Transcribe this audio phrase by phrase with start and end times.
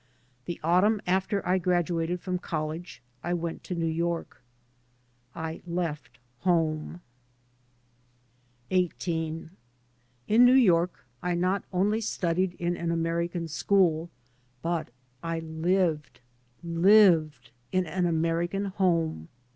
[0.45, 4.41] The autumn after I graduated from college I went to New York.
[5.35, 7.01] I left home.
[8.71, 9.03] D.D.t.zea by Google CHAPTER
[10.25, 14.09] XVIII IN New York I not only studied m an American school,
[14.63, 14.89] but
[15.21, 16.21] I lived—
[16.63, 19.27] lived I— in an American home.